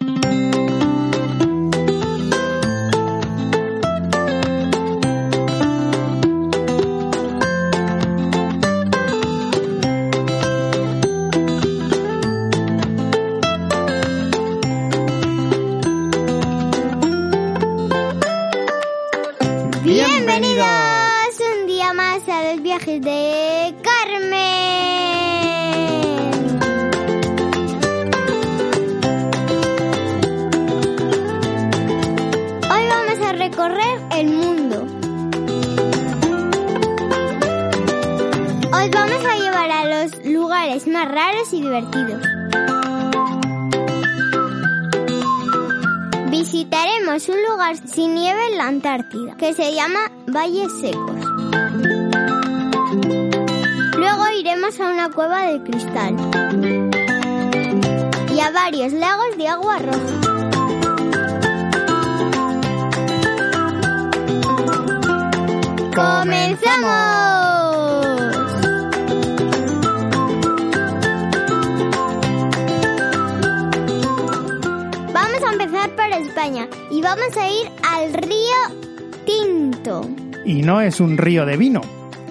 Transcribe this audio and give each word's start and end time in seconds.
Thank 0.00 0.24
you. 0.24 0.47
Os 38.80 38.90
vamos 38.90 39.24
a 39.24 39.36
llevar 39.36 39.70
a 39.72 39.84
los 39.86 40.24
lugares 40.24 40.86
más 40.86 41.08
raros 41.08 41.52
y 41.52 41.62
divertidos. 41.62 42.22
Visitaremos 46.30 47.28
un 47.28 47.42
lugar 47.50 47.76
sin 47.76 48.14
nieve 48.14 48.46
en 48.52 48.58
la 48.58 48.68
Antártida, 48.68 49.36
que 49.36 49.52
se 49.52 49.74
llama 49.74 50.12
Valles 50.28 50.70
Secos. 50.80 51.24
Luego 53.96 54.28
iremos 54.38 54.78
a 54.78 54.90
una 54.90 55.10
cueva 55.10 55.42
de 55.42 55.60
cristal 55.64 56.14
y 58.32 58.38
a 58.38 58.50
varios 58.52 58.92
lagos 58.92 59.36
de 59.36 59.48
agua 59.48 59.78
roja. 59.78 59.98
¡Comenzamos! 65.96 67.37
Y 76.90 77.02
vamos 77.02 77.36
a 77.36 77.46
ir 77.50 77.70
al 77.82 78.12
río 78.14 78.86
Tinto. 79.26 80.08
Y 80.46 80.62
no 80.62 80.80
es 80.80 80.98
un 80.98 81.18
río 81.18 81.44
de 81.44 81.58
vino, 81.58 81.82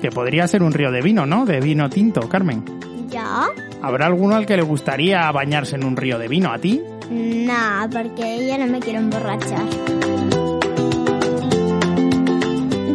que 0.01 0.09
podría 0.09 0.47
ser 0.47 0.63
un 0.63 0.73
río 0.73 0.91
de 0.91 1.01
vino, 1.01 1.27
¿no? 1.27 1.45
De 1.45 1.59
vino 1.59 1.87
tinto, 1.87 2.27
Carmen. 2.27 2.63
¿Ya? 3.09 3.45
¿Habrá 3.81 4.07
alguno 4.07 4.35
al 4.35 4.47
que 4.47 4.57
le 4.57 4.63
gustaría 4.63 5.31
bañarse 5.31 5.75
en 5.75 5.83
un 5.83 5.95
río 5.95 6.17
de 6.17 6.27
vino? 6.27 6.51
¿A 6.51 6.57
ti? 6.57 6.81
Nah, 7.11 7.87
porque 7.89 8.47
yo 8.47 8.57
no 8.57 8.65
me 8.65 8.79
quiero 8.79 8.99
emborrachar. 8.99 9.63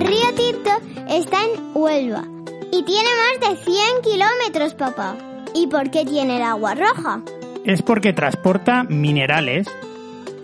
Río 0.01 0.35
Tinto 0.35 0.71
está 1.09 1.45
en 1.45 1.73
Huelva 1.73 2.25
y 2.73 2.83
tiene 2.83 3.09
más 3.39 3.49
de 3.49 3.57
100 3.63 3.77
kilómetros, 4.03 4.75
papá. 4.75 5.17
¿Y 5.55 5.69
por 5.69 5.91
qué 5.91 6.05
tiene 6.05 6.39
el 6.39 6.43
agua 6.43 6.75
roja? 6.75 7.23
Es 7.65 7.81
porque 7.83 8.13
transporta 8.13 8.83
minerales, 8.83 9.69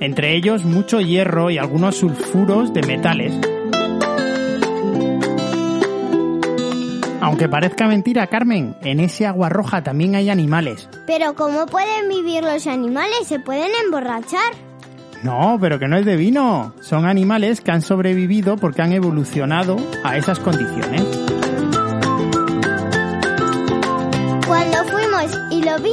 entre 0.01 0.35
ellos 0.35 0.65
mucho 0.65 1.01
hierro 1.01 1.51
y 1.51 1.59
algunos 1.59 1.97
sulfuros 1.97 2.73
de 2.73 2.83
metales. 2.83 3.33
Aunque 7.21 7.49
parezca 7.49 7.87
mentira, 7.87 8.27
Carmen, 8.29 8.77
en 8.83 9.01
ese 9.01 9.27
agua 9.27 9.49
roja 9.49 9.83
también 9.83 10.15
hay 10.15 10.31
animales. 10.31 10.89
Pero 11.07 11.35
¿cómo 11.35 11.67
pueden 11.67 12.09
vivir 12.09 12.43
los 12.43 12.67
animales? 12.67 13.27
¿Se 13.27 13.39
pueden 13.39 13.71
emborrachar? 13.85 14.55
No, 15.23 15.59
pero 15.61 15.79
que 15.79 15.89
no 15.89 15.97
es 15.97 16.07
de 16.07 16.17
vino. 16.17 16.75
Son 16.81 17.07
animales 17.07 17.61
que 17.61 17.73
han 17.73 17.83
sobrevivido 17.83 18.57
porque 18.57 18.83
han 18.83 18.93
evolucionado 18.93 19.77
a 20.05 20.17
esas 20.17 20.39
condiciones. 20.39 21.03
Cuando 24.47 24.85
fuimos 24.85 25.39
y 25.51 25.63
lo 25.63 25.79
vi, 25.81 25.93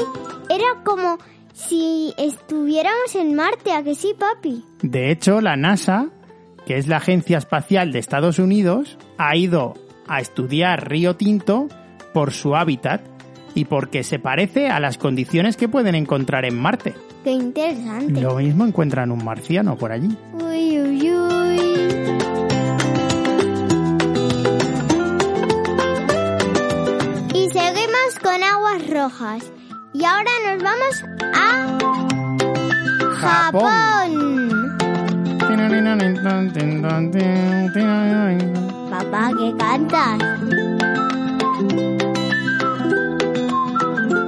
era 0.49 0.83
como 0.83 1.17
si 1.55 2.13
estuviéramos 2.17 3.16
en 3.16 3.33
Marte, 3.33 3.71
¿a 3.71 3.81
que 3.81 3.95
sí, 3.95 4.13
papi? 4.17 4.66
De 4.81 5.09
hecho, 5.09 5.39
la 5.39 5.55
NASA, 5.55 6.09
que 6.66 6.77
es 6.77 6.88
la 6.88 6.97
Agencia 6.97 7.38
Espacial 7.38 7.93
de 7.93 7.99
Estados 7.99 8.39
Unidos, 8.39 8.97
ha 9.17 9.38
ido 9.38 9.73
a 10.05 10.19
estudiar 10.19 10.89
Río 10.89 11.16
Tinto 11.16 11.69
por 12.13 12.33
su 12.33 12.55
hábitat 12.57 13.01
y 13.55 13.66
porque 13.66 14.03
se 14.03 14.19
parece 14.19 14.67
a 14.67 14.81
las 14.81 14.97
condiciones 14.97 15.55
que 15.55 15.69
pueden 15.69 15.95
encontrar 15.95 16.43
en 16.43 16.59
Marte. 16.59 16.93
Qué 17.23 17.31
interesante. 17.31 18.19
Lo 18.22 18.35
mismo 18.35 18.66
encuentran 18.66 19.11
un 19.11 19.23
marciano 19.23 19.77
por 19.77 19.93
allí. 19.93 20.16
Uy, 20.33 20.81
uy, 20.81 21.11
uy. 21.11 21.59
Y 27.33 27.49
seguimos 27.49 28.19
con 28.22 28.43
aguas 28.43 28.89
rojas. 28.89 29.51
Y 29.97 30.03
ahora 30.03 30.29
nos 30.45 30.61
vamos 30.61 31.03
a 31.33 31.79
Japón. 33.16 34.67
Papá, 38.89 39.31
¿qué 39.39 39.55
cantas? 39.57 40.22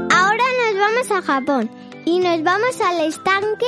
Ahora 0.10 0.46
nos 0.64 0.76
vamos 0.80 1.12
a 1.12 1.22
Japón 1.22 1.70
y 2.06 2.20
nos 2.20 2.44
vamos 2.44 2.80
al 2.80 3.02
estanque 3.06 3.66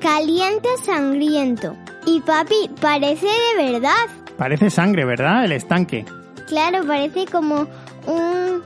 caliente 0.00 0.68
sangriento. 0.84 1.76
Y 2.06 2.20
papi, 2.20 2.70
parece 2.80 3.26
de 3.58 3.72
verdad. 3.72 4.06
Parece 4.38 4.70
sangre, 4.70 5.04
¿verdad? 5.04 5.44
El 5.44 5.52
estanque. 5.52 6.04
Claro, 6.46 6.86
parece 6.86 7.26
como 7.26 7.66
un 8.06 8.62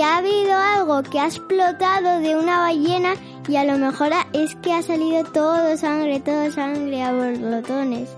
que 0.00 0.04
ha 0.04 0.16
habido 0.16 0.56
algo 0.56 1.02
que 1.02 1.20
ha 1.20 1.26
explotado 1.26 2.20
de 2.20 2.34
una 2.34 2.60
ballena 2.60 3.12
y 3.46 3.56
a 3.56 3.64
lo 3.64 3.76
mejor 3.76 4.12
es 4.32 4.56
que 4.56 4.72
ha 4.72 4.80
salido 4.80 5.24
todo 5.24 5.76
sangre, 5.76 6.20
todo 6.20 6.50
sangre 6.50 7.02
a 7.02 7.12
borbotones. 7.12 8.08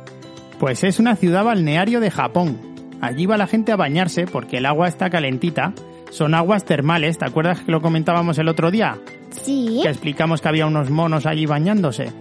Pues 0.60 0.84
es 0.84 1.00
una 1.00 1.16
ciudad 1.16 1.42
balneario 1.42 1.98
de 1.98 2.12
Japón. 2.12 2.56
Allí 3.00 3.26
va 3.26 3.36
la 3.36 3.48
gente 3.48 3.72
a 3.72 3.76
bañarse 3.76 4.28
porque 4.28 4.58
el 4.58 4.66
agua 4.66 4.86
está 4.86 5.10
calentita. 5.10 5.72
Son 6.12 6.36
aguas 6.36 6.64
termales, 6.64 7.18
¿te 7.18 7.24
acuerdas 7.24 7.62
que 7.62 7.72
lo 7.72 7.82
comentábamos 7.82 8.38
el 8.38 8.46
otro 8.46 8.70
día? 8.70 9.00
Sí. 9.30 9.80
Que 9.82 9.88
explicamos 9.88 10.40
que 10.40 10.50
había 10.50 10.66
unos 10.66 10.88
monos 10.88 11.26
allí 11.26 11.46
bañándose. 11.46 12.12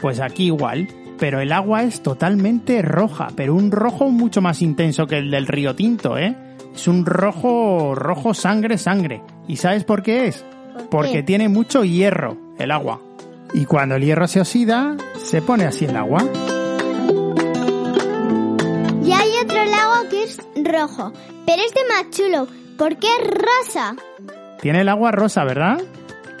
Pues 0.00 0.18
aquí 0.18 0.46
igual, 0.46 0.88
pero 1.20 1.40
el 1.40 1.52
agua 1.52 1.84
es 1.84 2.02
totalmente 2.02 2.82
roja, 2.82 3.28
pero 3.36 3.54
un 3.54 3.70
rojo 3.70 4.10
mucho 4.10 4.40
más 4.40 4.60
intenso 4.60 5.06
que 5.06 5.18
el 5.18 5.30
del 5.30 5.46
río 5.46 5.76
Tinto, 5.76 6.18
¿eh? 6.18 6.34
Es 6.74 6.88
un 6.88 7.06
rojo, 7.06 7.94
rojo 7.94 8.34
sangre, 8.34 8.78
sangre. 8.78 9.22
¿Y 9.46 9.56
sabes 9.56 9.84
por 9.84 10.02
qué 10.02 10.26
es? 10.26 10.44
¿Por 10.74 10.88
Porque 10.88 11.12
qué? 11.12 11.22
tiene 11.22 11.48
mucho 11.48 11.84
hierro, 11.84 12.36
el 12.58 12.70
agua. 12.70 13.00
Y 13.52 13.64
cuando 13.66 13.94
el 13.94 14.04
hierro 14.04 14.26
se 14.26 14.40
oxida, 14.40 14.96
se 15.16 15.40
pone 15.40 15.64
así 15.64 15.84
el 15.84 15.96
agua. 15.96 16.18
Y 19.04 19.12
hay 19.12 19.28
otro 19.42 19.64
lago 19.64 20.08
que 20.10 20.22
es 20.24 20.38
rojo, 20.64 21.12
pero 21.46 21.62
este 21.64 21.80
más 21.88 22.10
chulo 22.10 22.48
porque 22.76 23.06
es 23.06 23.30
rosa. 23.30 23.94
Tiene 24.60 24.80
el 24.80 24.88
agua 24.88 25.12
rosa, 25.12 25.44
¿verdad? 25.44 25.80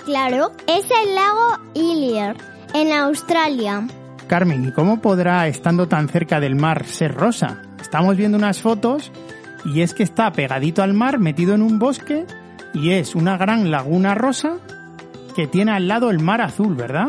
Claro, 0.04 0.50
es 0.66 0.86
el 0.90 1.14
lago 1.14 1.58
Ilier, 1.74 2.36
en 2.74 2.92
Australia. 2.92 3.86
Carmen, 4.26 4.64
¿y 4.66 4.72
cómo 4.72 5.00
podrá, 5.00 5.46
estando 5.46 5.86
tan 5.86 6.08
cerca 6.08 6.40
del 6.40 6.56
mar, 6.56 6.86
ser 6.86 7.14
rosa? 7.14 7.62
Estamos 7.80 8.16
viendo 8.16 8.36
unas 8.38 8.60
fotos 8.60 9.12
y 9.64 9.82
es 9.82 9.94
que 9.94 10.02
está 10.02 10.32
pegadito 10.32 10.82
al 10.82 10.94
mar, 10.94 11.18
metido 11.18 11.54
en 11.54 11.62
un 11.62 11.78
bosque, 11.78 12.26
y 12.72 12.90
es 12.90 13.14
una 13.14 13.36
gran 13.36 13.70
laguna 13.70 14.14
rosa 14.14 14.58
que 15.34 15.46
tiene 15.46 15.72
al 15.72 15.88
lado 15.88 16.10
el 16.10 16.20
mar 16.20 16.40
azul, 16.40 16.74
¿verdad? 16.74 17.08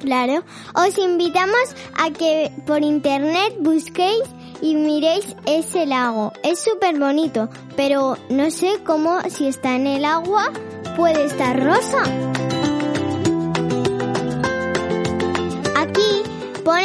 Claro, 0.00 0.44
os 0.74 0.98
invitamos 0.98 1.76
a 1.96 2.10
que 2.10 2.50
por 2.66 2.82
internet 2.82 3.54
busquéis 3.60 4.22
y 4.60 4.74
miréis 4.74 5.36
ese 5.46 5.86
lago. 5.86 6.32
Es 6.42 6.58
súper 6.60 6.98
bonito, 6.98 7.48
pero 7.76 8.16
no 8.28 8.50
sé 8.50 8.80
cómo 8.84 9.20
si 9.28 9.46
está 9.46 9.76
en 9.76 9.86
el 9.86 10.04
agua 10.04 10.50
puede 10.96 11.24
estar 11.24 11.62
rosa. 11.62 12.02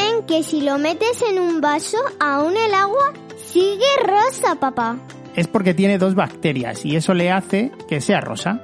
dicen 0.08 0.26
que 0.26 0.44
si 0.44 0.62
lo 0.62 0.78
metes 0.78 1.22
en 1.22 1.40
un 1.40 1.62
vaso, 1.62 1.98
aún 2.20 2.56
el 2.58 2.74
agua 2.74 3.14
sigue 3.60 3.86
rosa, 4.06 4.56
papá. 4.60 4.98
Es 5.36 5.48
porque 5.48 5.74
tiene 5.74 5.98
dos 5.98 6.16
bacterias 6.16 6.86
y 6.86 6.96
eso 6.96 7.14
le 7.14 7.32
hace 7.32 7.72
que 7.88 8.02
sea 8.02 8.22
rosa. 8.22 8.62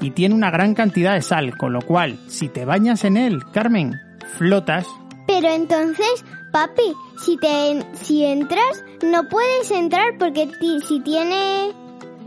Y 0.00 0.10
tiene 0.12 0.34
una 0.34 0.50
gran 0.50 0.74
cantidad 0.74 1.14
de 1.14 1.22
sal, 1.22 1.56
con 1.56 1.72
lo 1.72 1.80
cual, 1.82 2.18
si 2.28 2.48
te 2.48 2.64
bañas 2.64 3.04
en 3.04 3.16
él, 3.16 3.40
Carmen, 3.52 3.94
flotas. 4.36 4.86
Pero 5.26 5.48
entonces, 5.48 6.24
papi, 6.52 6.94
si 7.24 7.36
te 7.36 7.84
si 7.94 8.24
entras, 8.24 8.84
no 9.02 9.28
puedes 9.28 9.70
entrar 9.70 10.16
porque 10.18 10.46
ti- 10.60 10.80
si 10.86 11.00
tiene 11.00 11.72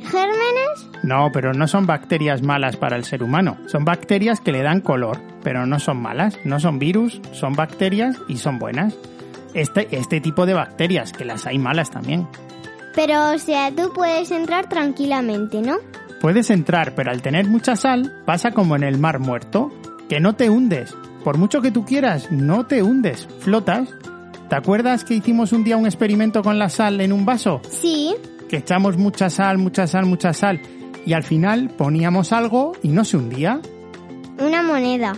gérmenes, 0.04 0.88
No, 1.04 1.30
pero 1.32 1.54
no 1.54 1.68
son 1.68 1.86
bacterias 1.88 2.42
malas 2.44 2.76
para 2.76 2.96
el 2.98 3.06
ser 3.06 3.24
humano. 3.24 3.58
Son 3.68 3.86
bacterias 3.86 4.40
que 4.42 4.52
le 4.52 4.62
dan 4.64 4.82
color, 4.82 5.20
pero 5.44 5.66
no 5.66 5.80
son 5.80 6.02
malas. 6.02 6.38
No 6.44 6.60
son 6.60 6.78
virus, 6.78 7.22
son 7.32 7.54
bacterias 7.54 8.18
y 8.28 8.38
son 8.38 8.60
buenas. 8.60 8.96
Este, 9.54 9.88
este 9.96 10.22
tipo 10.22 10.46
de 10.46 10.54
bacterias, 10.54 11.12
que 11.12 11.26
las 11.26 11.46
hay 11.46 11.58
malas 11.58 11.90
también. 11.92 12.28
pero 12.96 13.32
o 13.34 13.38
sea, 13.38 13.72
tú 13.72 13.92
puedes 13.94 14.32
entrar 14.32 14.70
tranquilamente, 14.70 15.62
¿no? 15.62 15.78
Puedes 16.22 16.50
entrar, 16.52 16.94
pero 16.96 17.12
al 17.12 17.22
tener 17.22 17.48
mucha 17.48 17.76
sal, 17.76 18.22
pasa 18.26 18.52
como 18.52 18.76
en 18.76 18.84
el 18.84 18.98
mar 18.98 19.20
muerto, 19.20 19.72
que 20.08 20.20
no 20.20 20.34
te 20.36 20.50
hundes. 20.50 20.94
Por 21.24 21.38
mucho 21.38 21.62
que 21.62 21.72
tú 21.72 21.84
quieras, 21.86 22.32
no 22.32 22.66
te 22.66 22.82
hundes, 22.84 23.28
flotas. 23.40 23.90
¿Te 24.50 24.56
acuerdas 24.56 25.04
que 25.04 25.16
hicimos 25.16 25.52
un 25.54 25.64
día 25.64 25.78
un 25.78 25.86
experimento 25.86 26.44
con 26.44 26.60
la 26.60 26.70
sal 26.70 27.00
en 27.02 27.12
un 27.14 27.26
vaso? 27.26 27.62
Sí, 27.70 28.14
Que 28.50 28.58
echamos 28.58 28.98
mucha 28.98 29.30
sal, 29.30 29.58
mucha 29.58 29.88
sal, 29.88 30.06
mucha 30.06 30.34
sal, 30.34 30.62
y 31.06 31.14
al 31.14 31.24
final 31.24 31.70
poníamos 31.70 32.32
algo 32.34 32.74
y 32.84 32.90
no 32.90 33.04
se 33.06 33.18
hundía. 33.18 33.60
una 34.40 34.62
moneda. 34.62 35.14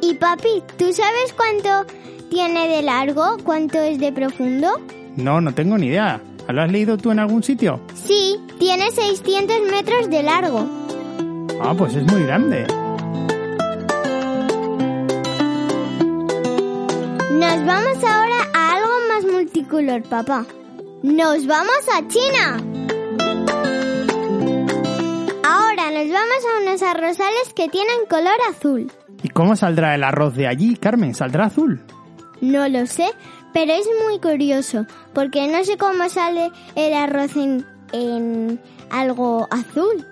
Y 0.00 0.14
papi, 0.14 0.62
¿tú 0.78 0.92
sabes 0.92 1.34
cuánto 1.36 1.92
tiene 2.30 2.68
de 2.68 2.82
largo? 2.82 3.36
¿Cuánto 3.44 3.78
es 3.78 3.98
de 3.98 4.12
profundo? 4.12 4.80
No, 5.16 5.40
no 5.40 5.54
tengo 5.54 5.78
ni 5.78 5.86
idea. 5.86 6.20
¿Lo 6.48 6.62
has 6.62 6.70
leído 6.70 6.96
tú 6.96 7.10
en 7.10 7.18
algún 7.18 7.42
sitio? 7.42 7.80
Sí, 7.94 8.38
tiene 8.58 8.90
600 8.90 9.62
metros 9.70 10.10
de 10.10 10.22
largo. 10.22 10.66
Ah, 11.60 11.74
pues 11.76 11.94
es 11.94 12.04
muy 12.10 12.22
grande. 12.22 12.66
Nos 17.32 17.66
vamos 17.66 18.04
ahora 18.04 18.48
a 18.54 18.74
algo 18.76 18.92
más 19.08 19.24
multicolor, 19.30 20.02
papá. 20.04 20.46
¡Nos 21.02 21.46
vamos 21.46 21.80
a 21.94 22.06
China! 22.08 22.56
Ahora 25.44 25.90
nos 25.90 26.10
vamos 26.10 26.42
a 26.44 26.62
unos 26.62 26.82
arrozales 26.82 27.52
que 27.54 27.68
tienen 27.68 28.06
color 28.08 28.36
azul. 28.50 28.90
¿Y 29.22 29.28
cómo 29.28 29.56
saldrá 29.56 29.94
el 29.94 30.04
arroz 30.04 30.34
de 30.34 30.46
allí, 30.46 30.76
Carmen? 30.76 31.14
¿Saldrá 31.14 31.46
azul? 31.46 31.82
No 32.40 32.68
lo 32.68 32.86
sé, 32.86 33.06
pero 33.52 33.72
es 33.72 33.86
muy 34.04 34.20
curioso, 34.20 34.86
porque 35.14 35.48
no 35.48 35.64
sé 35.64 35.76
cómo 35.76 36.08
sale 36.08 36.50
el 36.74 36.94
arroz 36.94 37.36
en, 37.36 37.64
en 37.92 38.60
algo 38.90 39.48
azul. 39.50 40.06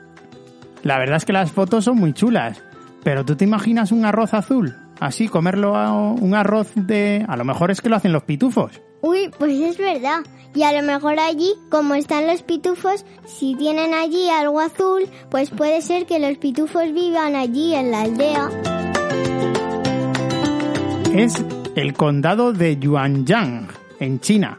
La 0.82 0.98
verdad 0.98 1.16
es 1.16 1.24
que 1.24 1.32
las 1.32 1.52
fotos 1.52 1.84
son 1.84 1.98
muy 1.98 2.12
chulas. 2.12 2.62
Pero 3.02 3.24
¿tú 3.24 3.36
te 3.36 3.44
imaginas 3.44 3.92
un 3.92 4.06
arroz 4.06 4.32
azul? 4.32 4.74
Así, 4.98 5.28
comerlo 5.28 5.76
a 5.76 5.92
un 5.92 6.34
arroz 6.34 6.72
de... 6.74 7.24
A 7.28 7.36
lo 7.36 7.44
mejor 7.44 7.70
es 7.70 7.80
que 7.80 7.90
lo 7.90 7.96
hacen 7.96 8.12
los 8.12 8.22
pitufos. 8.24 8.80
Uy, 9.02 9.30
pues 9.38 9.52
es 9.60 9.76
verdad. 9.76 10.20
Y 10.54 10.62
a 10.62 10.72
lo 10.72 10.86
mejor 10.86 11.18
allí, 11.18 11.52
como 11.68 11.94
están 11.94 12.26
los 12.26 12.42
pitufos, 12.42 13.04
si 13.26 13.54
tienen 13.56 13.92
allí 13.92 14.30
algo 14.30 14.60
azul, 14.60 15.02
pues 15.30 15.50
puede 15.50 15.82
ser 15.82 16.06
que 16.06 16.18
los 16.18 16.38
pitufos 16.38 16.92
vivan 16.94 17.36
allí 17.36 17.74
en 17.74 17.90
la 17.90 18.02
aldea. 18.02 18.48
Es 21.12 21.44
el 21.74 21.94
condado 21.94 22.52
de 22.52 22.78
Yuanyang, 22.78 23.68
en 24.00 24.20
China. 24.20 24.58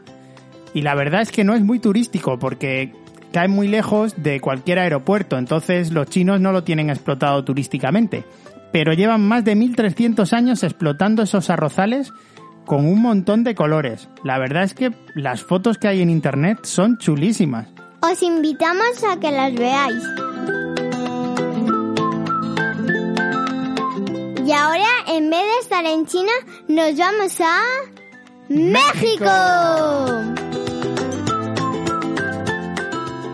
Y 0.74 0.82
la 0.82 0.94
verdad 0.94 1.22
es 1.22 1.30
que 1.30 1.44
no 1.44 1.54
es 1.54 1.62
muy 1.62 1.78
turístico 1.78 2.38
porque 2.38 2.92
cae 3.32 3.48
muy 3.48 3.68
lejos 3.68 4.14
de 4.16 4.40
cualquier 4.40 4.78
aeropuerto, 4.78 5.38
entonces 5.38 5.92
los 5.92 6.08
chinos 6.08 6.40
no 6.40 6.52
lo 6.52 6.64
tienen 6.64 6.90
explotado 6.90 7.44
turísticamente. 7.44 8.24
Pero 8.72 8.92
llevan 8.92 9.26
más 9.26 9.44
de 9.44 9.54
1300 9.54 10.32
años 10.32 10.62
explotando 10.62 11.22
esos 11.22 11.50
arrozales 11.50 12.12
con 12.66 12.86
un 12.86 13.00
montón 13.00 13.44
de 13.44 13.54
colores. 13.54 14.08
La 14.24 14.38
verdad 14.38 14.64
es 14.64 14.74
que 14.74 14.92
las 15.14 15.42
fotos 15.42 15.78
que 15.78 15.88
hay 15.88 16.02
en 16.02 16.10
internet 16.10 16.58
son 16.64 16.98
chulísimas. 16.98 17.68
Os 18.00 18.22
invitamos 18.22 19.02
a 19.10 19.18
que 19.18 19.30
las 19.30 19.54
veáis. 19.54 20.25
Estar 25.76 25.92
en 25.92 26.06
China, 26.06 26.32
nos 26.68 26.96
vamos 26.96 27.38
a 27.40 27.60
México. 28.48 29.24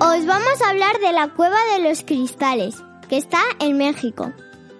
Os 0.00 0.26
vamos 0.26 0.62
a 0.64 0.70
hablar 0.70 0.98
de 0.98 1.12
la 1.12 1.28
Cueva 1.28 1.56
de 1.72 1.88
los 1.88 2.02
Cristales, 2.02 2.82
que 3.08 3.18
está 3.18 3.38
en 3.60 3.76
México. 3.76 4.32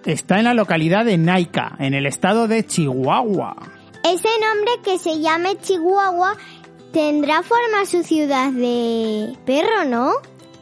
Está 0.05 0.39
en 0.39 0.45
la 0.45 0.53
localidad 0.53 1.05
de 1.05 1.17
Naica, 1.17 1.75
en 1.79 1.93
el 1.93 2.05
estado 2.05 2.49
de 2.49 2.65
Chihuahua. 2.65 3.55
Ese 4.03 4.29
nombre 4.41 4.73
que 4.83 4.97
se 4.97 5.21
llame 5.21 5.57
Chihuahua 5.61 6.35
tendrá 6.91 7.43
forma 7.43 7.85
su 7.85 8.03
ciudad 8.03 8.51
de 8.51 9.37
perro, 9.45 9.85
¿no? 9.85 10.11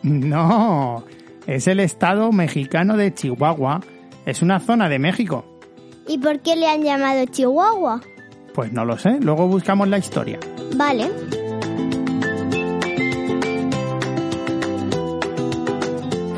No, 0.03 1.03
es 1.47 1.67
el 1.67 1.79
estado 1.79 2.31
mexicano 2.31 2.95
de 2.95 3.11
Chihuahua. 3.11 3.81
Es 4.27 4.43
una 4.43 4.59
zona 4.59 4.87
de 4.87 4.99
México. 4.99 5.50
¿Y 6.07 6.17
por 6.17 6.39
qué 6.39 6.55
le 6.55 6.67
han 6.67 6.83
llamado 6.83 7.25
Chihuahua? 7.25 8.01
Pues 8.53 8.71
no 8.73 8.85
lo 8.85 8.97
sé, 8.97 9.19
luego 9.21 9.47
buscamos 9.47 9.87
la 9.87 9.97
historia. 9.97 10.39
Vale. 10.75 11.09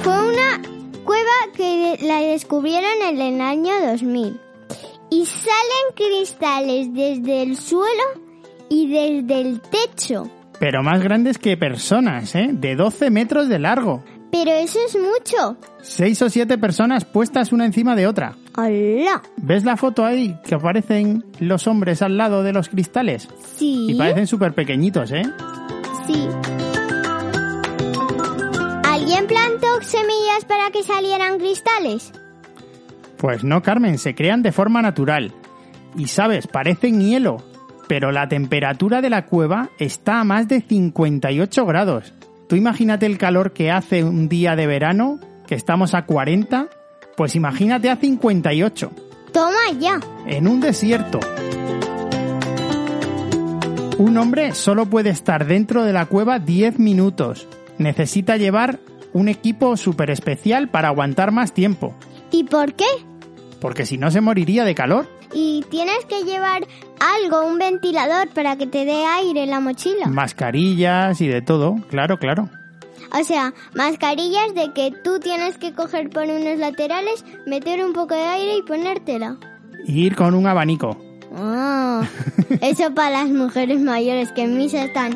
Fue 0.02 0.30
una 0.30 0.62
cueva 1.04 1.32
que 1.56 1.98
la 2.02 2.20
descubrieron 2.20 3.02
en 3.08 3.22
el 3.22 3.42
año 3.42 3.74
2000. 3.88 4.40
Y 5.10 5.26
salen 5.26 5.96
cristales 5.96 6.94
desde 6.94 7.44
el 7.44 7.58
suelo 7.58 8.04
y 8.70 8.88
desde 8.88 9.42
el 9.42 9.62
techo. 9.62 10.30
Pero 10.60 10.82
más 10.84 11.02
grandes 11.02 11.38
que 11.38 11.58
personas, 11.58 12.36
¿eh? 12.36 12.50
De 12.52 12.76
12 12.76 13.10
metros 13.12 13.50
de 13.50 13.60
largo. 13.60 14.04
Pero 14.32 14.52
eso 14.52 14.80
es 14.86 14.96
mucho. 14.96 15.58
Seis 15.82 16.22
o 16.22 16.30
siete 16.30 16.58
personas 16.58 17.06
puestas 17.06 17.52
una 17.52 17.66
encima 17.66 17.96
de 17.96 18.08
otra. 18.08 18.36
¡Hola! 18.56 19.24
¿Ves 19.38 19.64
la 19.64 19.78
foto 19.78 20.06
ahí 20.06 20.38
que 20.46 20.54
aparecen 20.54 21.26
los 21.40 21.66
hombres 21.66 22.04
al 22.04 22.18
lado 22.18 22.44
de 22.44 22.54
los 22.54 22.70
cristales? 22.70 23.28
Sí. 23.56 23.88
Y 23.90 23.96
parecen 23.96 24.28
súper 24.28 24.54
pequeñitos, 24.54 25.12
¿eh? 25.12 25.24
Sí. 26.06 26.28
¿Alguien 28.84 29.26
plantó 29.26 29.82
semillas 29.82 30.46
para 30.48 30.70
que 30.72 30.84
salieran 30.84 31.40
cristales? 31.40 32.12
Pues 33.18 33.44
no, 33.44 33.64
Carmen, 33.64 33.98
se 33.98 34.14
crean 34.14 34.44
de 34.44 34.52
forma 34.52 34.84
natural. 34.84 35.34
Y 35.98 36.08
sabes, 36.08 36.46
parecen 36.46 37.02
hielo, 37.02 37.38
pero 37.88 38.12
la 38.12 38.28
temperatura 38.28 39.02
de 39.02 39.10
la 39.10 39.26
cueva 39.26 39.70
está 39.80 40.20
a 40.20 40.24
más 40.24 40.48
de 40.48 40.62
58 40.62 41.66
grados. 41.66 42.14
Tú 42.48 42.56
imagínate 42.56 43.08
el 43.08 43.18
calor 43.18 43.52
que 43.54 43.72
hace 43.72 44.04
un 44.04 44.30
día 44.30 44.56
de 44.56 44.68
verano, 44.68 45.20
que 45.48 45.56
estamos 45.56 45.96
a 45.96 46.06
40, 46.06 46.68
pues 47.16 47.36
imagínate 47.36 47.90
a 47.90 47.96
58, 47.96 48.92
Toma 49.32 49.72
ya. 49.80 50.00
en 50.28 50.48
un 50.48 50.60
desierto. 50.62 51.20
Un 53.98 54.18
hombre 54.18 54.54
solo 54.54 54.86
puede 54.88 55.10
estar 55.10 55.46
dentro 55.46 55.84
de 55.84 55.94
la 55.94 56.06
cueva 56.08 56.40
10 56.40 56.80
minutos. 56.80 57.48
Necesita 57.78 58.38
llevar 58.38 58.80
un 59.14 59.30
equipo 59.30 59.78
súper 59.78 60.10
especial 60.10 60.70
para 60.70 60.88
aguantar 60.90 61.32
más 61.32 61.54
tiempo, 61.54 61.94
¿Y 62.32 62.44
por 62.46 62.74
qué? 62.74 62.86
porque 63.62 63.86
si 63.86 63.98
no 63.98 64.12
se 64.12 64.20
moriría 64.22 64.66
de 64.66 64.76
calor. 64.76 65.08
Y 65.34 65.64
tienes 65.70 66.04
que 66.10 66.24
llevar 66.24 66.68
algo, 67.00 67.46
un 67.48 67.58
ventilador 67.58 68.28
para 68.30 68.56
que 68.58 68.68
te 68.68 68.86
dé 68.86 69.06
aire 69.06 69.44
en 69.44 69.50
la 69.52 69.60
mochila. 69.60 70.08
Mascarillas 70.08 71.22
y 71.22 71.28
de 71.28 71.42
todo, 71.42 71.76
claro, 71.90 72.18
claro. 72.20 72.50
O 73.12 73.24
sea, 73.24 73.54
mascarillas 73.74 74.54
de 74.56 74.74
que 74.74 74.92
tú 75.04 75.20
tienes 75.20 75.58
que 75.58 75.74
coger 75.74 76.10
por 76.10 76.24
unos 76.24 76.58
laterales, 76.58 77.24
meter 77.46 77.84
un 77.84 77.94
poco 77.94 78.16
de 78.16 78.24
aire 78.24 78.58
y 78.58 78.62
ponértela. 78.62 79.38
Y 79.86 80.06
ir 80.06 80.16
con 80.16 80.34
un 80.34 80.48
abanico. 80.48 80.98
Ah, 81.36 82.08
eso 82.62 82.94
para 82.94 83.24
las 83.24 83.30
mujeres 83.30 83.80
mayores 83.80 84.32
que 84.32 84.44
en 84.44 84.58
misa 84.58 84.84
están. 84.84 85.14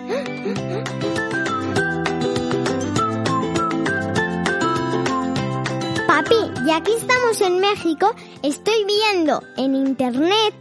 Papi, 6.07 6.35
ya 6.65 6.81
que 6.81 6.93
estamos 6.93 7.41
en 7.41 7.59
México, 7.59 8.15
estoy 8.41 8.85
viendo 8.85 9.43
en 9.57 9.75
internet 9.75 10.53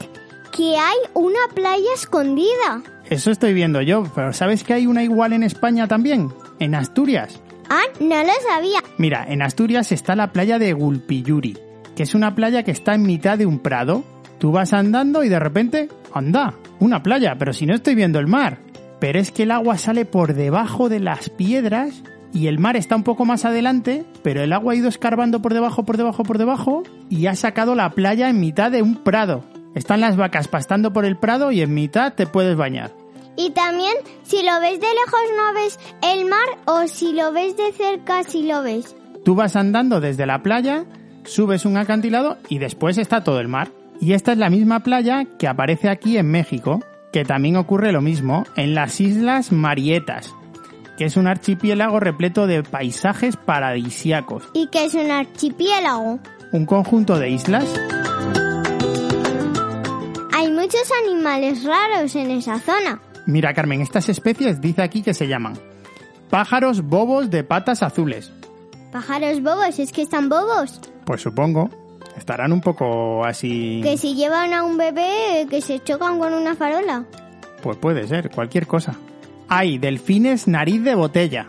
que 0.57 0.77
hay 0.77 0.97
una 1.15 1.41
playa 1.55 1.93
escondida. 1.95 2.83
Eso 3.09 3.31
estoy 3.31 3.55
viendo 3.55 3.81
yo, 3.83 4.05
pero 4.15 4.33
¿sabes 4.33 4.65
que 4.65 4.75
hay 4.75 4.87
una 4.87 5.03
igual 5.03 5.33
en 5.33 5.43
España 5.43 5.87
también? 5.87 6.33
En 6.59 6.75
Asturias. 6.75 7.41
Ah, 7.69 7.85
no 8.01 8.23
lo 8.23 8.33
sabía. 8.49 8.79
Mira, 8.99 9.27
en 9.29 9.43
Asturias 9.43 9.93
está 9.93 10.17
la 10.17 10.33
playa 10.33 10.59
de 10.59 10.73
Gulpiyuri, 10.73 11.59
que 11.95 12.03
es 12.03 12.15
una 12.15 12.35
playa 12.35 12.63
que 12.63 12.71
está 12.71 12.95
en 12.95 13.03
mitad 13.03 13.39
de 13.39 13.47
un 13.47 13.59
prado 13.59 14.05
Tú 14.39 14.53
vas 14.53 14.73
andando 14.73 15.25
y 15.25 15.29
de 15.29 15.39
repente, 15.39 15.89
anda, 16.13 16.55
una 16.79 17.03
playa, 17.03 17.37
pero 17.39 17.53
si 17.53 17.67
no 17.67 17.75
estoy 17.75 17.95
viendo 17.95 18.19
el 18.19 18.27
mar. 18.27 18.59
Pero 19.01 19.19
es 19.19 19.31
que 19.31 19.45
el 19.45 19.51
agua 19.51 19.79
sale 19.79 20.05
por 20.05 20.35
debajo 20.35 20.89
de 20.89 21.01
las 21.01 21.31
piedras 21.31 22.03
y 22.33 22.49
el 22.49 22.59
mar 22.59 22.77
está 22.77 22.97
un 22.97 23.03
poco 23.03 23.25
más 23.25 23.45
adelante, 23.45 24.05
pero 24.23 24.43
el 24.43 24.53
agua 24.53 24.73
ha 24.73 24.77
ido 24.77 24.89
escarbando 24.89 25.41
por 25.41 25.55
debajo, 25.55 25.85
por 25.85 25.97
debajo, 25.97 26.23
por 26.23 26.39
debajo 26.39 26.83
y 27.09 27.27
ha 27.27 27.35
sacado 27.35 27.75
la 27.75 27.91
playa 27.91 28.29
en 28.29 28.41
mitad 28.41 28.71
de 28.71 28.83
un 28.83 28.97
prado. 28.97 29.45
Están 29.75 30.01
las 30.01 30.17
vacas 30.17 30.49
pastando 30.49 30.93
por 30.93 31.05
el 31.05 31.17
prado 31.17 31.53
y 31.53 31.61
en 31.61 31.75
mitad 31.75 32.15
te 32.15 32.27
puedes 32.27 32.57
bañar. 32.57 32.93
Y 33.37 33.51
también, 33.51 33.95
si 34.23 34.43
lo 34.43 34.61
ves 34.61 34.81
de 34.81 34.87
lejos 34.87 35.21
no 35.37 35.55
ves 35.55 35.79
el 36.03 36.25
mar 36.25 36.59
o 36.65 36.87
si 36.87 37.13
lo 37.13 37.33
ves 37.33 37.57
de 37.57 37.73
cerca 37.73 38.23
sí 38.25 38.43
lo 38.43 38.63
ves. 38.63 38.97
Tú 39.25 39.35
vas 39.35 39.57
andando 39.57 40.01
desde 40.01 40.25
la 40.25 40.43
playa, 40.43 40.85
subes 41.25 41.65
un 41.65 41.77
acantilado 41.77 42.39
y 42.49 42.59
después 42.59 42.97
está 42.99 43.25
todo 43.25 43.41
el 43.41 43.49
mar. 43.49 43.71
Y 44.01 44.13
esta 44.13 44.33
es 44.33 44.39
la 44.39 44.51
misma 44.51 44.81
playa 44.81 45.25
que 45.39 45.49
aparece 45.49 45.89
aquí 45.89 46.17
en 46.19 46.31
México, 46.31 46.81
que 47.13 47.25
también 47.25 47.57
ocurre 47.57 47.93
lo 47.93 48.01
mismo 48.01 48.45
en 48.57 48.75
las 48.75 49.01
Islas 49.01 49.53
Marietas, 49.53 50.35
que 50.97 51.07
es 51.07 51.17
un 51.17 51.27
archipiélago 51.27 51.99
repleto 51.99 52.47
de 52.47 52.63
paisajes 52.63 53.37
paradisiacos. 53.37 54.45
¿Y 54.53 54.69
qué 54.69 54.85
es 54.85 54.95
un 54.95 55.11
archipiélago? 55.11 56.21
Un 56.53 56.67
conjunto 56.67 57.19
de 57.19 57.31
islas. 57.31 57.65
Hay 60.33 60.51
muchos 60.53 60.89
animales 61.05 61.65
raros 61.65 62.15
en 62.15 62.31
esa 62.31 62.59
zona. 62.61 63.01
Mira, 63.27 63.53
Carmen, 63.55 63.81
estas 63.81 64.09
especies 64.09 64.61
dice 64.61 64.83
aquí 64.83 65.03
que 65.03 65.15
se 65.15 65.27
llaman 65.29 65.55
pájaros 66.31 66.83
bobos 66.83 67.31
de 67.31 67.45
patas 67.45 67.83
azules. 67.83 68.33
Pájaros 68.93 69.43
bobos, 69.43 69.79
es 69.79 69.93
que 69.93 70.03
están 70.03 70.29
bobos. 70.29 70.81
Pues 71.05 71.21
supongo. 71.23 71.69
Estarán 72.17 72.51
un 72.53 72.61
poco 72.63 73.25
así. 73.27 73.81
Que 73.83 73.99
si 73.99 74.15
llevan 74.15 74.55
a 74.55 74.63
un 74.65 74.79
bebé 74.79 75.47
que 75.51 75.61
se 75.61 75.81
chocan 75.81 76.19
con 76.19 76.33
una 76.33 76.55
farola. 76.57 77.05
Pues 77.63 77.77
puede 77.77 78.07
ser, 78.09 78.31
cualquier 78.31 78.67
cosa. 78.67 78.95
Hay 79.49 79.77
delfines 79.79 80.49
nariz 80.49 80.83
de 80.83 80.95
botella. 80.95 81.47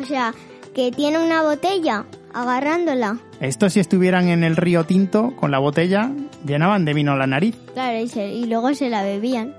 O 0.00 0.04
sea, 0.04 0.34
que 0.74 0.90
tiene 0.90 1.18
una 1.18 1.42
botella 1.42 2.04
agarrándola. 2.34 3.18
Estos 3.40 3.72
si 3.72 3.80
estuvieran 3.80 4.28
en 4.28 4.44
el 4.44 4.56
río 4.56 4.84
Tinto 4.84 5.34
con 5.36 5.50
la 5.50 5.58
botella, 5.58 6.10
llenaban 6.44 6.84
de 6.84 6.92
vino 6.92 7.16
la 7.16 7.26
nariz. 7.26 7.56
Claro, 7.72 7.98
y, 7.98 8.08
se- 8.08 8.28
y 8.28 8.44
luego 8.44 8.74
se 8.74 8.90
la 8.90 9.02
bebían. 9.02 9.54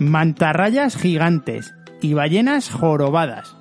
Mantarrayas 0.00 0.96
gigantes 0.96 1.74
y 2.00 2.14
ballenas 2.14 2.70
jorobadas. 2.70 3.54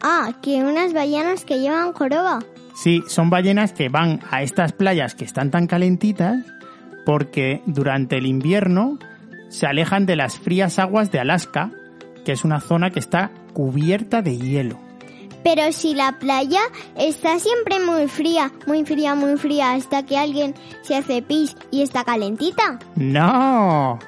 Ah, 0.00 0.32
que 0.40 0.62
unas 0.62 0.92
ballenas 0.92 1.44
que 1.44 1.58
llevan 1.58 1.92
joroba. 1.92 2.38
Sí, 2.76 3.02
son 3.08 3.28
ballenas 3.28 3.72
que 3.72 3.88
van 3.88 4.20
a 4.30 4.42
estas 4.42 4.72
playas 4.72 5.16
que 5.16 5.24
están 5.24 5.50
tan 5.50 5.66
calentitas 5.66 6.44
porque 7.04 7.60
durante 7.66 8.18
el 8.18 8.26
invierno 8.26 9.00
se 9.48 9.66
alejan 9.66 10.06
de 10.06 10.14
las 10.14 10.38
frías 10.38 10.78
aguas 10.78 11.10
de 11.10 11.18
Alaska, 11.18 11.72
que 12.24 12.30
es 12.30 12.44
una 12.44 12.60
zona 12.60 12.90
que 12.90 13.00
está 13.00 13.32
cubierta 13.52 14.22
de 14.22 14.38
hielo. 14.38 14.78
Pero 15.42 15.72
si 15.72 15.94
la 15.94 16.20
playa 16.20 16.60
está 16.96 17.40
siempre 17.40 17.80
muy 17.80 18.06
fría, 18.06 18.52
muy 18.68 18.84
fría, 18.84 19.16
muy 19.16 19.36
fría, 19.38 19.72
hasta 19.72 20.04
que 20.06 20.16
alguien 20.16 20.54
se 20.82 20.94
hace 20.94 21.20
pis 21.20 21.56
y 21.72 21.82
está 21.82 22.04
calentita. 22.04 22.78
No, 22.94 23.98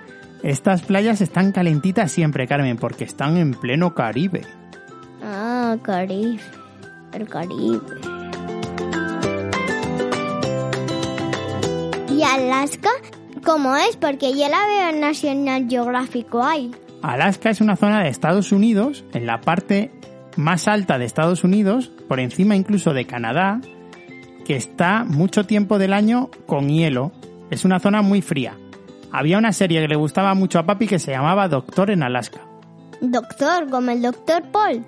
estas 0.47 0.83
playas 0.83 1.21
están 1.21 1.51
calentitas 1.51 2.13
siempre, 2.13 2.47
Carmen, 2.47 2.77
porque 2.77 3.03
están 3.03 3.37
en 3.37 3.51
pleno 3.51 3.95
Caribe. 3.95 4.43
Ah, 5.21 5.77
Caribe. 5.83 6.39
El 7.13 7.29
Caribe. 7.29 7.81
¿Y 12.09 12.23
Alaska? 12.23 12.91
¿Cómo 13.45 13.75
es? 13.75 13.97
Porque 13.97 14.39
yo 14.39 14.49
la 14.49 14.65
veo 14.69 14.91
en 14.91 15.01
National 15.01 15.67
Geographic. 15.69 16.29
Alaska 17.03 17.51
es 17.51 17.61
una 17.61 17.75
zona 17.75 18.05
de 18.05 18.09
Estados 18.09 18.53
Unidos, 18.53 19.05
en 19.15 19.27
la 19.27 19.41
parte 19.41 19.91
más 20.37 20.69
alta 20.69 20.97
de 20.97 21.07
Estados 21.07 21.43
Unidos, 21.43 21.91
por 22.07 22.21
encima 22.21 22.55
incluso 22.55 22.93
de 22.93 23.05
Canadá, 23.05 23.61
que 24.45 24.55
está 24.55 25.03
mucho 25.03 25.45
tiempo 25.45 25.81
del 25.81 25.93
año 25.93 26.31
con 26.47 26.69
hielo. 26.69 27.11
Es 27.51 27.65
una 27.65 27.81
zona 27.81 28.01
muy 28.03 28.23
fría. 28.23 28.57
Había 29.13 29.39
una 29.39 29.53
serie 29.53 29.81
que 29.81 29.89
le 29.89 29.97
gustaba 29.97 30.35
mucho 30.35 30.59
a 30.59 30.67
papi 30.67 30.87
que 30.87 30.99
se 30.99 31.13
llamaba 31.13 31.49
Doctor 31.49 31.91
en 31.91 32.03
Alaska. 32.03 32.41
Doctor, 33.01 33.69
como 33.71 33.91
el 33.91 34.03
doctor 34.03 34.43
Paul. 34.53 34.85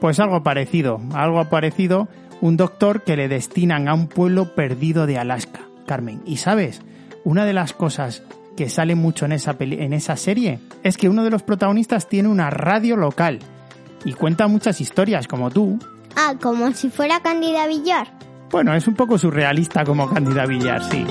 Pues 0.00 0.20
algo 0.20 0.42
parecido, 0.42 1.00
algo 1.14 1.44
parecido, 1.48 2.08
un 2.40 2.56
doctor 2.56 3.02
que 3.02 3.16
le 3.16 3.28
destinan 3.28 3.88
a 3.88 3.94
un 3.94 4.06
pueblo 4.08 4.54
perdido 4.54 5.06
de 5.06 5.18
Alaska, 5.18 5.60
Carmen. 5.86 6.20
Y 6.26 6.36
sabes, 6.36 6.82
una 7.24 7.44
de 7.44 7.52
las 7.54 7.72
cosas 7.72 8.22
que 8.56 8.68
sale 8.68 8.94
mucho 8.94 9.24
en 9.24 9.32
esa, 9.32 9.54
peli- 9.54 9.80
en 9.82 9.92
esa 9.92 10.16
serie 10.16 10.60
es 10.82 10.96
que 10.96 11.08
uno 11.08 11.24
de 11.24 11.30
los 11.30 11.42
protagonistas 11.42 12.08
tiene 12.08 12.28
una 12.28 12.50
radio 12.50 12.96
local 12.96 13.38
y 14.04 14.12
cuenta 14.12 14.46
muchas 14.46 14.80
historias 14.80 15.26
como 15.26 15.50
tú. 15.50 15.78
Ah, 16.16 16.34
como 16.40 16.70
si 16.72 16.90
fuera 16.90 17.20
Candida 17.20 17.66
Villar. 17.66 18.06
Bueno, 18.50 18.74
es 18.74 18.86
un 18.86 18.94
poco 18.94 19.16
surrealista 19.18 19.84
como 19.84 20.08
Candida 20.08 20.44
Villar, 20.46 20.82
sí. 20.84 21.04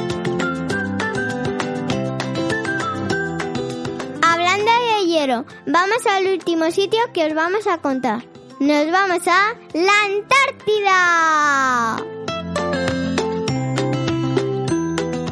Vamos 5.65 6.05
al 6.09 6.27
último 6.27 6.69
sitio 6.71 6.99
que 7.13 7.25
os 7.25 7.33
vamos 7.33 7.65
a 7.67 7.77
contar. 7.79 8.23
Nos 8.59 8.91
vamos 8.91 9.27
a 9.27 9.55
la 9.73 9.93
Antártida. 10.05 11.97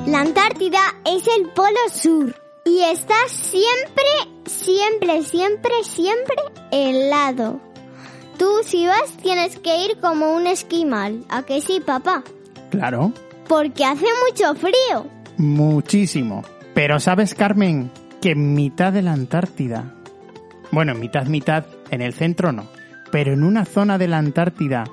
La 0.07 0.19
Antártida 0.21 0.79
es 1.05 1.23
el 1.37 1.47
polo 1.49 1.79
sur 1.93 2.35
y 2.65 2.81
está 2.81 3.15
siempre, 3.27 4.03
siempre, 4.45 5.23
siempre, 5.23 5.71
siempre 5.83 6.35
helado. 6.71 7.59
Tú 8.37 8.49
si 8.65 8.85
vas 8.87 9.11
tienes 9.21 9.57
que 9.59 9.85
ir 9.85 9.99
como 10.01 10.33
un 10.33 10.47
esquimal, 10.47 11.23
¿a 11.29 11.43
que 11.43 11.61
sí, 11.61 11.79
papá? 11.79 12.23
Claro, 12.71 13.13
Porque 13.47 13.85
hace 13.85 14.05
mucho 14.27 14.55
frío. 14.55 15.07
muchísimo. 15.37 16.43
Pero 16.73 16.99
sabes, 17.01 17.33
Carmen, 17.35 17.91
que 18.21 18.31
en 18.31 18.53
mitad 18.53 18.93
de 18.93 19.01
la 19.01 19.13
Antártida, 19.13 19.95
bueno, 20.71 20.93
en 20.93 20.99
mitad, 20.99 21.25
mitad, 21.25 21.65
en 21.89 22.01
el 22.01 22.13
centro 22.13 22.51
no, 22.51 22.67
pero 23.11 23.33
en 23.33 23.43
una 23.43 23.65
zona 23.65 23.97
de 23.97 24.07
la 24.07 24.19
Antártida 24.19 24.85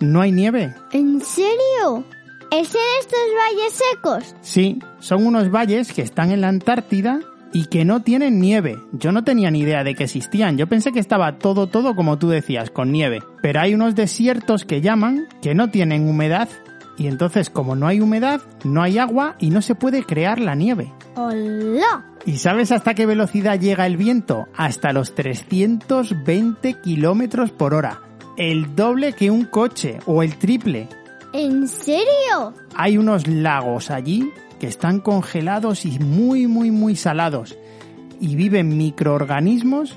no 0.00 0.20
hay 0.20 0.30
nieve. 0.30 0.74
¿En 0.92 1.20
serio? 1.20 2.04
¿Es 2.52 2.74
en 2.74 2.80
estos 3.00 3.18
valles 3.36 3.72
secos? 3.72 4.36
Sí, 4.42 4.78
son 5.00 5.26
unos 5.26 5.50
valles 5.50 5.92
que 5.92 6.02
están 6.02 6.30
en 6.30 6.42
la 6.42 6.48
Antártida 6.48 7.20
y 7.52 7.66
que 7.66 7.84
no 7.84 8.02
tienen 8.02 8.38
nieve. 8.40 8.78
Yo 8.92 9.10
no 9.12 9.24
tenía 9.24 9.50
ni 9.50 9.60
idea 9.60 9.82
de 9.82 9.94
que 9.94 10.04
existían. 10.04 10.58
Yo 10.58 10.66
pensé 10.66 10.92
que 10.92 11.00
estaba 11.00 11.38
todo, 11.38 11.68
todo 11.68 11.96
como 11.96 12.18
tú 12.18 12.28
decías, 12.28 12.70
con 12.70 12.92
nieve. 12.92 13.20
Pero 13.42 13.60
hay 13.60 13.74
unos 13.74 13.94
desiertos 13.94 14.64
que 14.64 14.80
llaman 14.80 15.26
que 15.40 15.54
no 15.54 15.70
tienen 15.70 16.08
humedad. 16.08 16.48
Y 16.98 17.08
entonces, 17.08 17.50
como 17.50 17.74
no 17.74 17.86
hay 17.86 18.00
humedad, 18.00 18.40
no 18.64 18.82
hay 18.82 18.98
agua 18.98 19.36
y 19.38 19.50
no 19.50 19.62
se 19.62 19.74
puede 19.74 20.04
crear 20.04 20.38
la 20.38 20.54
nieve. 20.54 20.92
¡Hola! 21.14 22.15
¿Y 22.26 22.38
sabes 22.38 22.72
hasta 22.72 22.94
qué 22.94 23.06
velocidad 23.06 23.60
llega 23.60 23.86
el 23.86 23.96
viento? 23.96 24.48
Hasta 24.56 24.92
los 24.92 25.14
320 25.14 26.74
kilómetros 26.82 27.52
por 27.52 27.72
hora. 27.72 28.00
El 28.36 28.74
doble 28.74 29.12
que 29.12 29.30
un 29.30 29.44
coche 29.44 30.00
o 30.06 30.24
el 30.24 30.36
triple. 30.36 30.88
¿En 31.32 31.68
serio? 31.68 32.52
Hay 32.74 32.98
unos 32.98 33.28
lagos 33.28 33.92
allí 33.92 34.28
que 34.58 34.66
están 34.66 34.98
congelados 34.98 35.86
y 35.86 36.00
muy, 36.00 36.48
muy, 36.48 36.72
muy 36.72 36.96
salados. 36.96 37.56
Y 38.20 38.34
viven 38.34 38.76
microorganismos 38.76 39.94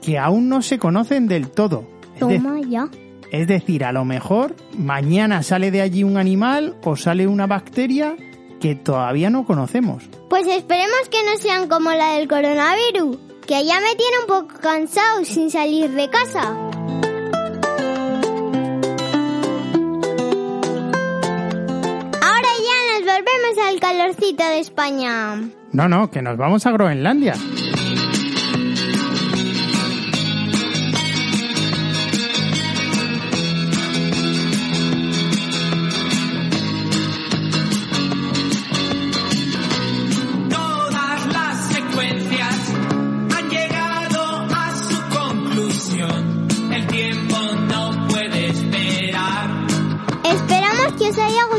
que 0.00 0.18
aún 0.18 0.48
no 0.48 0.62
se 0.62 0.78
conocen 0.78 1.28
del 1.28 1.50
todo. 1.50 1.84
Toma 2.18 2.62
ya. 2.66 2.88
es 3.30 3.46
decir, 3.46 3.84
a 3.84 3.92
lo 3.92 4.06
mejor 4.06 4.56
mañana 4.78 5.42
sale 5.42 5.70
de 5.70 5.82
allí 5.82 6.02
un 6.02 6.16
animal 6.16 6.76
o 6.82 6.96
sale 6.96 7.26
una 7.26 7.46
bacteria 7.46 8.16
que 8.60 8.74
todavía 8.74 9.30
no 9.30 9.44
conocemos. 9.44 10.04
Pues 10.28 10.46
esperemos 10.46 11.08
que 11.10 11.18
no 11.24 11.38
sean 11.38 11.68
como 11.68 11.90
la 11.90 12.14
del 12.14 12.28
coronavirus, 12.28 13.18
que 13.46 13.64
ya 13.64 13.80
me 13.80 13.94
tiene 13.94 14.18
un 14.20 14.26
poco 14.26 14.60
cansado 14.60 15.24
sin 15.24 15.50
salir 15.50 15.90
de 15.90 16.10
casa. 16.10 16.42
Ahora 22.20 22.50
ya 22.66 22.92
nos 22.92 23.06
volvemos 23.06 23.66
al 23.66 23.80
calorcito 23.80 24.44
de 24.44 24.58
España. 24.58 25.50
No, 25.72 25.88
no, 25.88 26.10
que 26.10 26.22
nos 26.22 26.36
vamos 26.36 26.66
a 26.66 26.72
Groenlandia. 26.72 27.34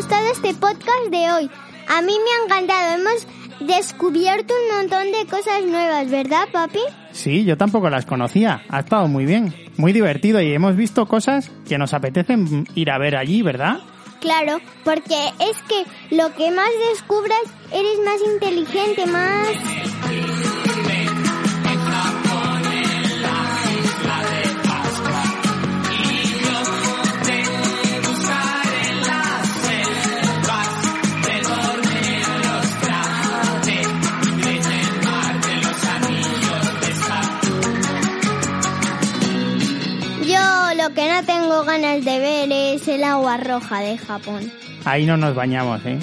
Gustado 0.09 0.31
este 0.31 0.55
podcast 0.55 1.11
de 1.11 1.31
hoy. 1.31 1.51
A 1.87 2.01
mí 2.01 2.13
me 2.13 2.31
ha 2.31 2.45
encantado. 2.45 2.95
Hemos 2.95 3.27
descubierto 3.59 4.55
un 4.55 4.77
montón 4.77 5.11
de 5.11 5.29
cosas 5.29 5.63
nuevas, 5.65 6.09
¿verdad, 6.09 6.47
papi? 6.51 6.79
Sí, 7.11 7.45
yo 7.45 7.57
tampoco 7.57 7.91
las 7.91 8.07
conocía. 8.07 8.63
Ha 8.69 8.79
estado 8.79 9.07
muy 9.07 9.27
bien, 9.27 9.53
muy 9.77 9.93
divertido 9.93 10.41
y 10.41 10.51
hemos 10.51 10.75
visto 10.75 11.05
cosas 11.05 11.51
que 11.67 11.77
nos 11.77 11.93
apetecen 11.93 12.67
ir 12.73 12.89
a 12.89 12.97
ver 12.97 13.15
allí, 13.15 13.43
¿verdad? 13.43 13.81
Claro, 14.19 14.57
porque 14.83 15.27
es 15.39 15.57
que 15.67 16.15
lo 16.15 16.33
que 16.33 16.49
más 16.49 16.71
descubras, 16.91 17.43
eres 17.71 17.99
más 18.03 18.19
inteligente, 18.33 19.05
más... 19.05 19.88
No 41.19 41.25
tengo 41.25 41.65
ganas 41.65 42.05
de 42.05 42.17
ver 42.17 42.49
es 42.49 42.87
el 42.87 43.03
agua 43.03 43.35
roja 43.35 43.81
de 43.81 43.97
Japón. 43.97 44.49
Ahí 44.85 45.05
no 45.05 45.17
nos 45.17 45.35
bañamos, 45.35 45.81
¿eh? 45.85 45.99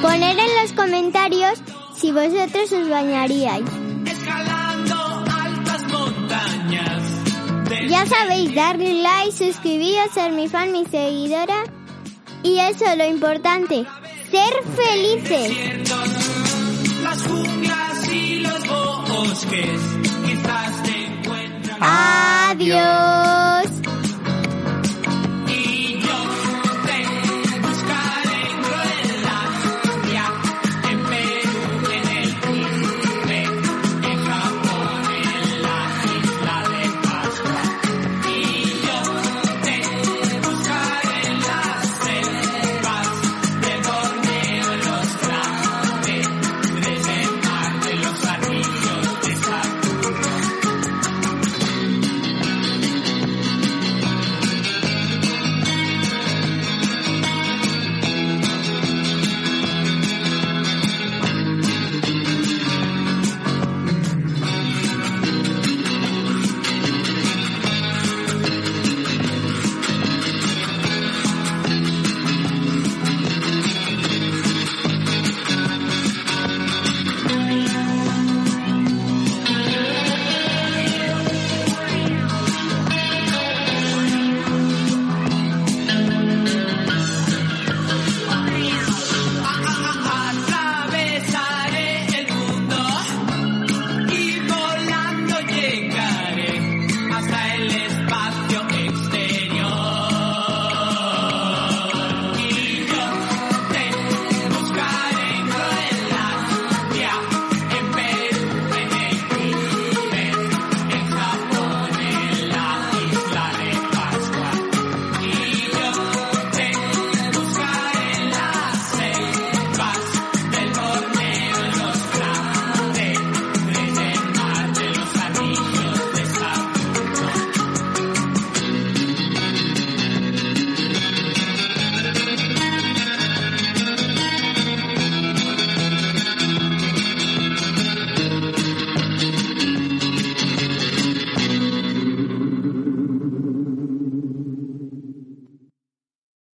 Poner 0.00 0.38
en 0.38 0.62
los 0.62 0.72
comentarios 0.72 1.60
si 1.96 2.12
vosotros 2.12 2.70
os 2.70 2.88
bañaríais. 2.88 3.64
Escalando 4.06 4.94
altas 5.34 5.82
montañas. 5.88 7.68
de 7.68 7.88
Ya 7.88 8.06
sabéis, 8.06 8.54
darle 8.54 9.02
like, 9.02 9.32
suscribiros, 9.32 10.12
ser 10.14 10.30
mi 10.30 10.46
fan, 10.46 10.70
mi 10.70 10.84
seguidora. 10.84 11.64
Y 12.44 12.60
eso, 12.60 12.84
lo 12.96 13.04
importante, 13.04 13.84
ser 14.30 14.54
felices. 14.76 16.25
Adiós. 22.48 23.65